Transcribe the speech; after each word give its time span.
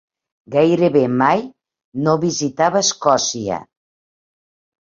Gairebé 0.53 1.03
mai 1.23 1.43
no 2.07 2.17
visitava 2.25 2.83
Escòcia. 2.89 3.63